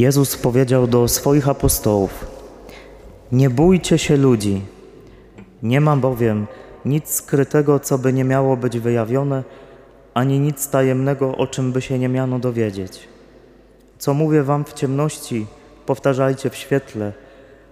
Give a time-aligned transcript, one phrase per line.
[0.00, 2.26] Jezus powiedział do swoich apostołów:
[3.32, 4.62] Nie bójcie się ludzi,
[5.62, 6.46] nie ma bowiem
[6.84, 9.44] nic skrytego, co by nie miało być wyjawione,
[10.14, 13.08] ani nic tajemnego, o czym by się nie miano dowiedzieć.
[13.98, 15.46] Co mówię wam w ciemności,
[15.86, 17.12] powtarzajcie w świetle,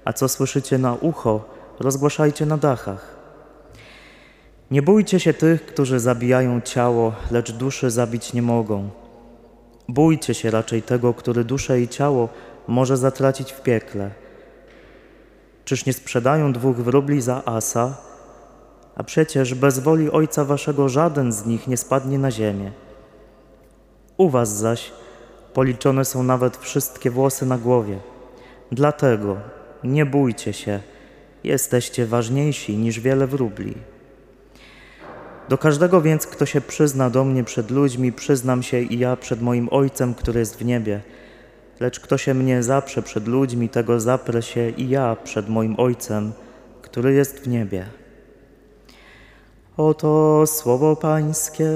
[0.04, 1.44] a co słyszycie na ucho,
[1.80, 3.16] rozgłaszajcie na dachach.
[4.70, 8.90] Nie bójcie się tych, którzy zabijają ciało, lecz duszy zabić nie mogą.
[9.88, 12.28] Bójcie się raczej tego, który duszę i ciało
[12.66, 14.10] może zatracić w piekle.
[15.64, 17.96] Czyż nie sprzedają dwóch wróbli za asa?
[18.96, 22.72] A przecież bez woli Ojca Waszego żaden z nich nie spadnie na ziemię.
[24.16, 24.92] U Was zaś
[25.54, 27.98] policzone są nawet wszystkie włosy na głowie.
[28.72, 29.36] Dlatego
[29.84, 30.80] nie bójcie się,
[31.44, 33.74] jesteście ważniejsi niż wiele wróbli.
[35.48, 39.42] Do każdego więc, kto się przyzna do mnie przed ludźmi, przyznam się i ja przed
[39.42, 41.00] moim Ojcem, który jest w niebie.
[41.80, 46.32] Lecz kto się mnie zaprze przed ludźmi, tego zaprę się i ja przed moim Ojcem,
[46.82, 47.86] który jest w niebie.
[49.76, 51.70] Oto słowo Pańskie.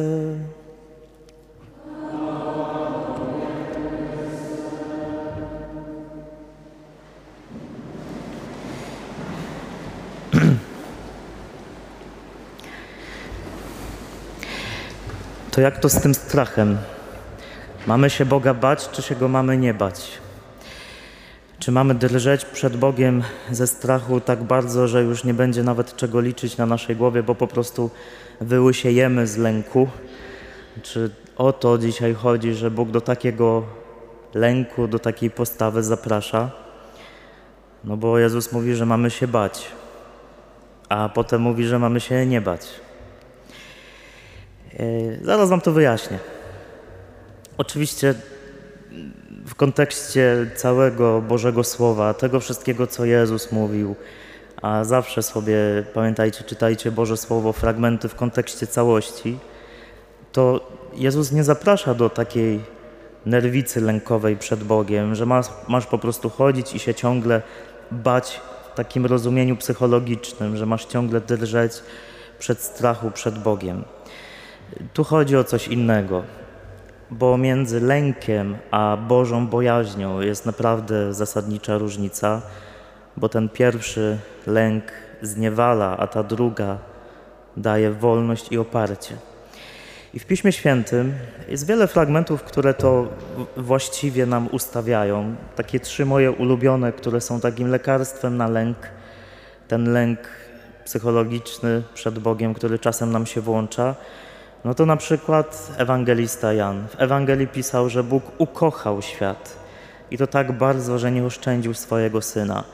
[15.53, 16.78] To jak to z tym strachem?
[17.86, 20.11] Mamy się Boga bać, czy się Go mamy nie bać?
[21.59, 26.20] Czy mamy drżeć przed Bogiem ze strachu tak bardzo, że już nie będzie nawet czego
[26.20, 27.91] liczyć na naszej głowie, bo po prostu
[28.41, 29.89] wyłysiejemy z lęku?
[30.83, 33.62] Czy o to dzisiaj chodzi, że Bóg do takiego
[34.34, 36.50] lęku, do takiej postawy zaprasza?
[37.84, 39.69] No bo Jezus mówi, że mamy się bać,
[40.89, 42.69] a potem mówi, że mamy się nie bać.
[44.78, 46.19] E, zaraz Wam to wyjaśnię.
[47.59, 48.15] Oczywiście
[49.47, 53.97] w kontekście całego Bożego Słowa, tego wszystkiego, co Jezus mówił,
[54.62, 55.56] a zawsze sobie,
[55.94, 59.38] pamiętajcie, czytajcie Boże Słowo, fragmenty w kontekście całości,
[60.32, 62.61] to Jezus nie zaprasza do takiej
[63.27, 67.43] nerwicy lękowej przed Bogiem, że masz, masz po prostu chodzić i się ciągle
[67.91, 68.41] bać
[68.72, 71.72] w takim rozumieniu psychologicznym, że masz ciągle drżeć
[72.38, 73.84] przed strachu przed Bogiem.
[74.93, 76.22] Tu chodzi o coś innego,
[77.10, 82.43] bo między lękiem a Bożą bojaźnią jest naprawdę zasadnicza różnica,
[83.16, 84.84] bo ten pierwszy lęk
[85.22, 86.78] zniewala, a ta druga
[87.56, 89.16] daje wolność i oparcie.
[90.15, 91.15] I w Piśmie Świętym
[91.49, 93.09] jest wiele fragmentów, które to
[93.56, 95.34] właściwie nam ustawiają.
[95.56, 98.77] Takie trzy moje ulubione, które są takim lekarstwem na lęk.
[99.69, 100.19] Ten lęk
[100.84, 103.94] psychologiczny przed Bogiem, który czasem nam się włącza
[104.65, 109.56] no to na przykład ewangelista Jan w Ewangelii pisał, że Bóg ukochał świat
[110.11, 112.65] i to tak bardzo, że nie oszczędził swojego syna.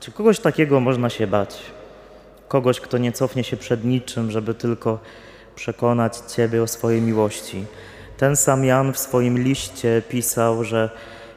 [0.00, 1.58] Czy kogoś takiego można się bać?
[2.48, 4.98] Kogoś, kto nie cofnie się przed niczym, żeby tylko
[5.54, 7.64] przekonać Ciebie o swojej miłości.
[8.16, 10.90] Ten sam Jan w swoim liście pisał, że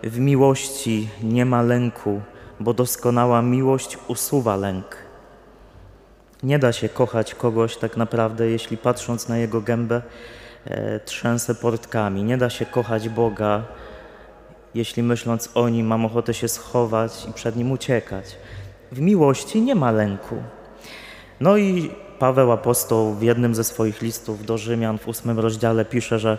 [0.04, 2.22] w miłości nie ma lęku,
[2.60, 5.07] bo doskonała miłość usuwa lęk.
[6.44, 10.02] Nie da się kochać kogoś tak naprawdę, jeśli patrząc na jego gębę
[10.66, 12.24] e, trzęsę portkami.
[12.24, 13.64] Nie da się kochać Boga,
[14.76, 18.36] jeśli myśląc o Nim mam ochotę się schować i przed Nim uciekać.
[18.92, 20.36] W miłości nie ma lęku.
[21.40, 26.20] No i Paweł apostoł w jednym ze swoich listów do Rzymian w ósmym rozdziale pisze,
[26.20, 26.38] że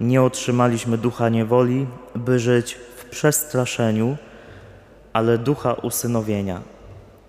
[0.00, 4.16] nie otrzymaliśmy ducha niewoli, by żyć w przestraszeniu,
[5.12, 6.77] ale ducha usynowienia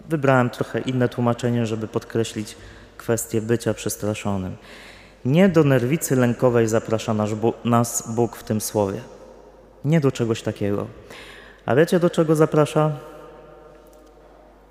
[0.10, 2.56] Wybrałem trochę inne tłumaczenie, żeby podkreślić
[2.98, 4.56] kwestię bycia przestraszonym.
[5.26, 7.16] Nie do nerwicy lękowej zaprasza
[7.66, 9.02] nas Bóg w tym słowie.
[9.86, 10.88] Nie do czegoś takiego.
[11.66, 12.92] A wiecie, do czego zaprasza?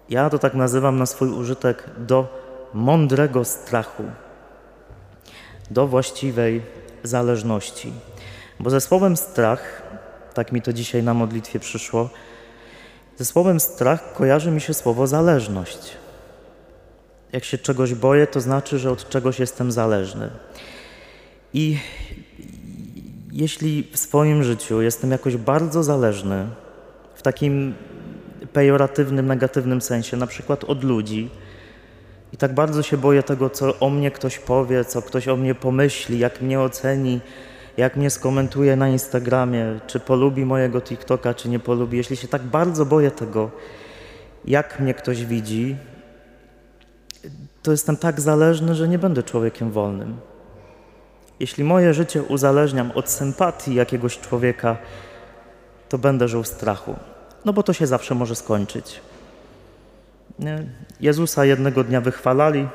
[0.09, 2.43] Ja to tak nazywam na swój użytek do
[2.75, 4.05] mądrego strachu,
[5.71, 6.63] do właściwej
[7.03, 7.93] zależności.
[8.61, 9.83] Bo ze słowem strach,
[10.35, 12.11] tak mi to dzisiaj na modlitwie przyszło,
[13.19, 15.79] ze słowem strach kojarzy mi się słowo zależność.
[17.33, 20.31] Jak się czegoś boję, to znaczy, że od czegoś jestem zależny.
[21.55, 21.79] I
[23.33, 26.47] jeśli w swoim życiu jestem jakoś bardzo zależny,
[27.15, 27.75] w takim
[28.53, 31.31] pejoratywnym, negatywnym sensie, na przykład od ludzi,
[32.33, 35.55] i tak bardzo się boję tego, co o mnie ktoś powie, co ktoś o mnie
[35.55, 37.21] pomyśli, jak mnie oceni,
[37.79, 41.97] jak mnie skomentuje na Instagramie, czy polubi mojego TikToka, czy nie polubi.
[41.97, 43.51] Jeśli się tak bardzo boję tego,
[44.45, 45.77] jak mnie ktoś widzi,
[47.63, 50.17] to jestem tak zależny, że nie będę człowiekiem wolnym.
[51.41, 54.77] Jeśli moje życie uzależniam od sympatii jakiegoś człowieka,
[55.89, 56.97] to będę żył w strachu.
[57.45, 59.01] No bo to się zawsze może skończyć.
[61.01, 62.69] Jezusa jednego dnia wychwalali,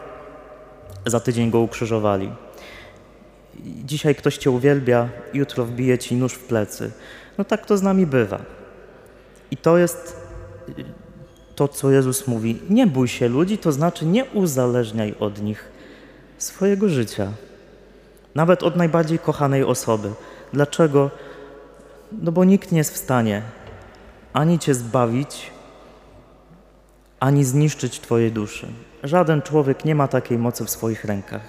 [1.05, 2.31] za tydzień go ukrzyżowali.
[3.85, 6.91] Dzisiaj ktoś cię uwielbia, jutro wbije ci nóż w plecy.
[7.37, 8.39] No tak to z nami bywa.
[9.51, 10.17] I to jest
[11.55, 12.59] to, co Jezus mówi.
[12.69, 15.71] Nie bój się ludzi, to znaczy nie uzależniaj od nich
[16.37, 17.31] swojego życia.
[18.35, 20.11] Nawet od najbardziej kochanej osoby.
[20.53, 21.11] Dlaczego?
[22.11, 23.41] No bo nikt nie jest w stanie
[24.33, 25.51] ani cię zbawić,
[27.19, 28.67] ani zniszczyć twojej duszy.
[29.03, 31.41] Żaden człowiek nie ma takiej mocy w swoich rękach.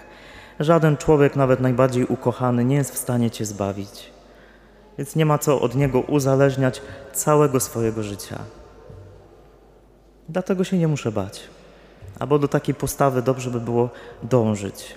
[0.61, 4.11] Żaden człowiek, nawet najbardziej ukochany, nie jest w stanie cię zbawić.
[4.99, 8.39] Więc nie ma co od niego uzależniać całego swojego życia.
[10.29, 11.41] Dlatego się nie muszę bać.
[12.19, 13.91] Albo do takiej postawy dobrze by było
[14.23, 14.95] dążyć.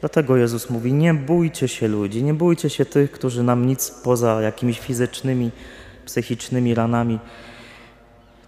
[0.00, 4.42] Dlatego Jezus mówi: Nie bójcie się ludzi, nie bójcie się tych, którzy nam nic poza
[4.42, 5.50] jakimiś fizycznymi,
[6.04, 7.18] psychicznymi ranami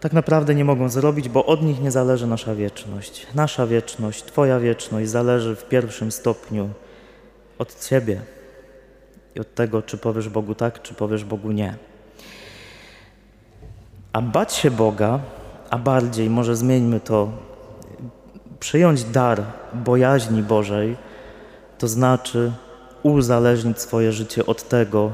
[0.01, 3.27] tak naprawdę nie mogą zrobić, bo od nich nie zależy nasza wieczność.
[3.35, 6.71] Nasza wieczność, Twoja wieczność zależy w pierwszym stopniu
[7.59, 8.21] od Ciebie
[9.35, 11.77] i od tego, czy powiesz Bogu tak, czy powiesz Bogu nie.
[14.13, 15.21] A bać się Boga,
[15.71, 17.29] a bardziej, może zmieńmy to,
[18.61, 19.43] przyjąć dar
[19.75, 20.97] bojaźni Bożej,
[21.79, 22.53] to znaczy
[23.03, 25.13] uzależnić swoje życie od tego,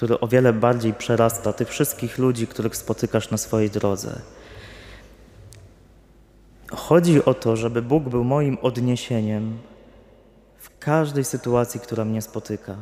[0.00, 4.20] który o wiele bardziej przerasta tych wszystkich ludzi, których spotykasz na swojej drodze.
[6.72, 9.58] Chodzi o to, żeby Bóg był moim odniesieniem
[10.58, 12.76] w każdej sytuacji, która mnie spotyka.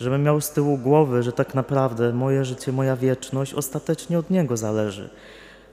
[0.00, 4.56] Żebym miał z tyłu głowy, że tak naprawdę moje życie, moja wieczność ostatecznie od Niego
[4.56, 5.10] zależy.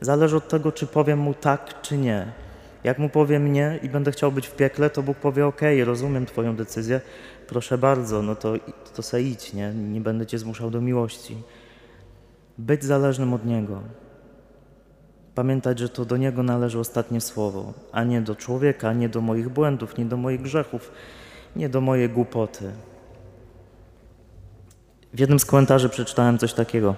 [0.02, 2.32] Zależy od tego, czy powiem Mu tak, czy nie.
[2.84, 6.26] Jak Mu powiem nie i będę chciał być w piekle, to Bóg powie: OK, rozumiem
[6.26, 7.02] Twoją decyzję,
[7.48, 8.54] proszę bardzo, no to,
[8.96, 9.74] to se idź, nie?
[9.74, 11.38] nie będę cię zmuszał do miłości.
[12.58, 13.82] Być zależnym od Niego.
[15.36, 19.50] Pamiętać, że to do Niego należy ostatnie słowo, a nie do człowieka, nie do moich
[19.50, 20.92] błędów, nie do moich grzechów,
[21.56, 22.72] nie do mojej głupoty.
[25.14, 26.96] W jednym z komentarzy przeczytałem coś takiego.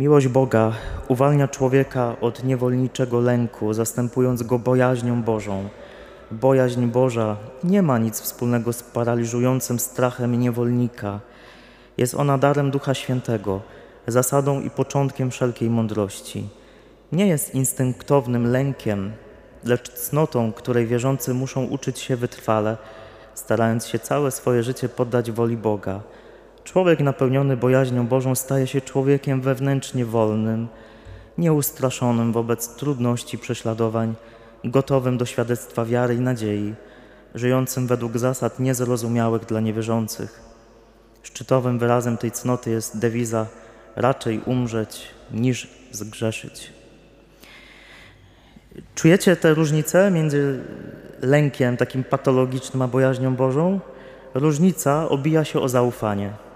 [0.00, 0.72] Miłość Boga
[1.08, 5.68] uwalnia człowieka od niewolniczego lęku, zastępując go bojaźnią Bożą.
[6.30, 11.20] Bojaźń Boża nie ma nic wspólnego z paraliżującym strachem niewolnika.
[11.96, 13.60] Jest ona darem Ducha Świętego,
[14.06, 16.48] zasadą i początkiem wszelkiej mądrości.
[17.12, 19.12] Nie jest instynktownym lękiem,
[19.64, 22.76] lecz cnotą, której wierzący muszą uczyć się wytrwale,
[23.34, 26.00] starając się całe swoje życie poddać woli Boga.
[26.70, 30.68] Człowiek napełniony bojaźnią Bożą staje się człowiekiem wewnętrznie wolnym,
[31.38, 34.14] nieustraszonym wobec trudności, prześladowań,
[34.64, 36.74] gotowym do świadectwa wiary i nadziei,
[37.34, 40.40] żyjącym według zasad niezrozumiałych dla niewierzących.
[41.22, 43.46] Szczytowym wyrazem tej cnoty jest dewiza
[43.96, 46.72] raczej umrzeć niż zgrzeszyć.
[48.94, 50.60] Czujecie te różnice między
[51.22, 53.80] lękiem takim patologicznym a bojaźnią Bożą?
[54.34, 56.49] Różnica obija się o zaufanie.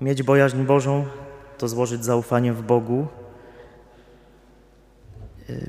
[0.00, 1.04] Mieć bojaźń Bożą
[1.58, 3.06] to złożyć zaufanie w Bogu,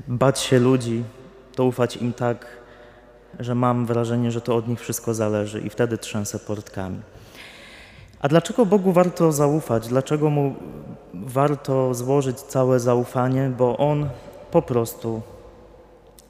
[0.08, 1.04] bać się ludzi,
[1.54, 2.46] to ufać im tak,
[3.40, 7.00] że mam wrażenie, że to od nich wszystko zależy i wtedy trzęsę portkami.
[8.20, 9.88] A dlaczego Bogu warto zaufać?
[9.88, 10.54] Dlaczego Mu
[11.14, 13.52] warto złożyć całe zaufanie?
[13.58, 14.08] Bo On
[14.50, 15.22] po prostu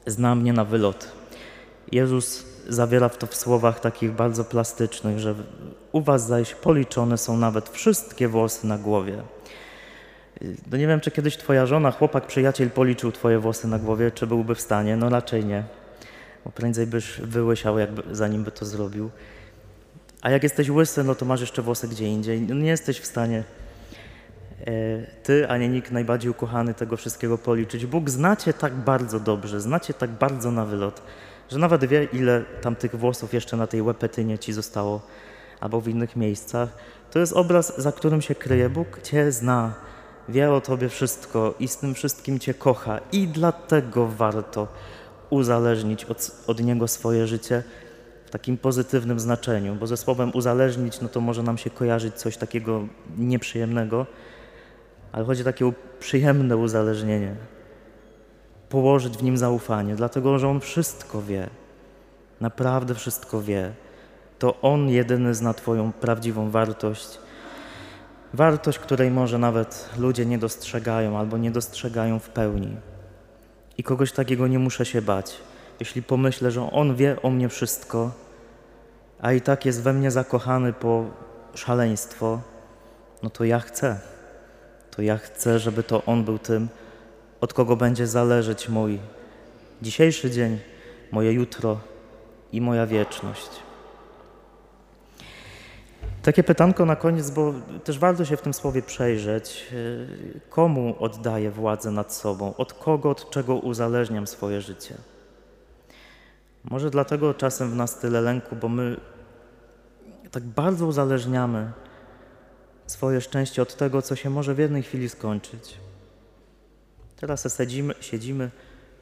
[0.05, 1.11] zna mnie na wylot.
[1.91, 5.35] Jezus zawiera to w słowach takich bardzo plastycznych, że
[5.91, 9.23] u Was zaś policzone są nawet wszystkie włosy na głowie.
[10.71, 14.27] No nie wiem, czy kiedyś twoja żona, chłopak, przyjaciel policzył twoje włosy na głowie, czy
[14.27, 14.97] byłby w stanie.
[14.97, 15.63] No raczej nie,
[16.45, 19.09] bo prędzej byś wyłysiał, jakby, zanim by to zrobił.
[20.21, 22.41] A jak jesteś łysy, no to masz jeszcze włosy gdzie indziej.
[22.41, 23.43] No nie jesteś w stanie
[24.67, 24.71] e,
[25.23, 27.85] ty, ani nikt najbardziej ukochany tego wszystkiego policzyć.
[27.85, 31.01] Bóg znacie tak bardzo dobrze, znacie tak bardzo na wylot,
[31.49, 35.01] że nawet wie, ile tam tych włosów jeszcze na tej łepetynie ci zostało
[35.59, 36.69] albo w innych miejscach.
[37.11, 38.69] To jest obraz, za którym się kryje.
[38.69, 39.73] Bóg cię zna
[40.29, 44.67] wie o Tobie wszystko i z tym wszystkim Cię kocha i dlatego warto
[45.29, 47.63] uzależnić od, od Niego swoje życie
[48.25, 52.37] w takim pozytywnym znaczeniu, bo ze słowem uzależnić, no to może nam się kojarzyć coś
[52.37, 52.87] takiego
[53.17, 54.05] nieprzyjemnego,
[55.11, 57.35] ale chodzi o takie przyjemne uzależnienie.
[58.69, 61.49] Położyć w Nim zaufanie, dlatego że On wszystko wie,
[62.41, 63.71] naprawdę wszystko wie.
[64.39, 67.19] To On jedyny zna Twoją prawdziwą wartość
[68.33, 72.77] Wartość, której może nawet ludzie nie dostrzegają albo nie dostrzegają w pełni.
[73.77, 75.37] I kogoś takiego nie muszę się bać.
[75.79, 78.11] Jeśli pomyślę, że On wie o mnie wszystko,
[79.21, 81.05] a i tak jest we mnie zakochany po
[81.53, 82.41] szaleństwo,
[83.23, 83.99] no to ja chcę.
[84.99, 86.67] To ja chcę, żeby to On był tym,
[87.41, 88.99] od kogo będzie zależeć mój
[89.81, 90.59] dzisiejszy dzień,
[91.11, 91.79] moje jutro
[92.51, 93.49] i moja wieczność.
[96.21, 97.53] Takie pytanko na koniec, bo
[97.83, 99.73] też warto się w tym słowie przejrzeć.
[100.49, 102.53] Komu oddaję władzę nad sobą?
[102.57, 104.95] Od kogo, od czego uzależniam swoje życie?
[106.63, 108.97] Może dlatego czasem w nas tyle lęku, bo my
[110.31, 111.71] tak bardzo uzależniamy
[112.91, 115.77] swoje szczęście od tego, co się może w jednej chwili skończyć.
[117.15, 118.51] Teraz siedzimy, siedzimy,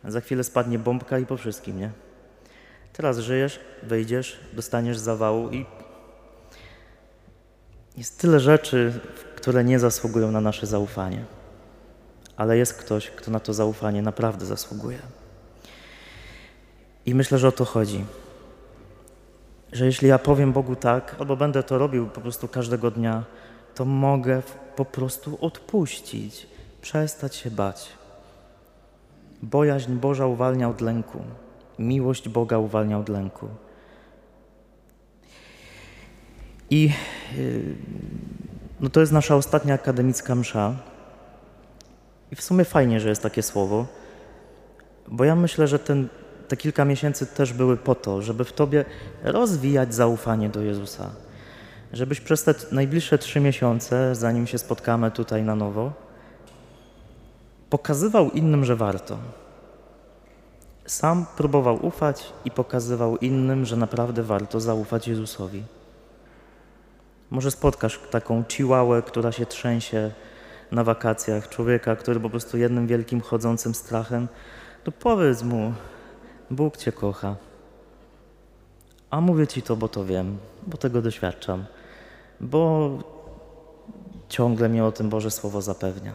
[0.03, 1.91] za chwilę spadnie bombka i po wszystkim, nie?
[2.93, 5.65] Teraz żyjesz, wyjdziesz, dostaniesz zawału i
[7.97, 8.99] jest tyle rzeczy,
[9.35, 11.25] które nie zasługują na nasze zaufanie.
[12.37, 14.99] Ale jest ktoś, kto na to zaufanie naprawdę zasługuje.
[17.05, 18.05] I myślę, że o to chodzi.
[19.71, 23.23] Że jeśli ja powiem Bogu tak, albo będę to robił po prostu każdego dnia,
[23.77, 24.41] to mogę
[24.75, 26.47] po prostu odpuścić,
[26.81, 27.89] przestać się bać.
[29.41, 31.19] Bojaźń Boża uwalnia od lęku,
[31.79, 33.47] miłość Boga uwalnia od lęku.
[36.69, 36.91] I
[37.37, 37.75] yy,
[38.79, 40.75] no to jest nasza ostatnia akademicka msza.
[42.31, 43.85] I w sumie fajnie, że jest takie słowo,
[45.07, 46.07] bo ja myślę, że ten,
[46.47, 48.85] te kilka miesięcy też były po to, żeby w Tobie
[49.23, 51.26] rozwijać zaufanie do Jezusa.
[51.93, 55.91] Żebyś przez te najbliższe trzy miesiące, zanim się spotkamy tutaj na nowo,
[57.69, 59.17] pokazywał innym, że warto.
[60.85, 65.63] Sam próbował ufać i pokazywał innym, że naprawdę warto zaufać Jezusowi.
[67.29, 70.11] Może spotkasz taką ciłałę, która się trzęsie
[70.71, 74.27] na wakacjach, człowieka, który po prostu jednym wielkim chodzącym strachem,
[74.83, 75.73] to powiedz mu,
[76.51, 77.35] Bóg Cię kocha.
[79.09, 81.65] A mówię Ci to, bo to wiem, bo tego doświadczam,
[82.39, 82.89] bo
[84.29, 86.13] ciągle mnie o tym Boże Słowo zapewnia.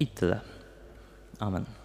[0.00, 0.40] I tyle.
[1.38, 1.79] Amen.